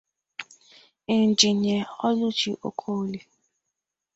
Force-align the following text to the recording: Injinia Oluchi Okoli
Injinia 1.17 1.79
Oluchi 2.07 2.51
Okoli 2.67 3.19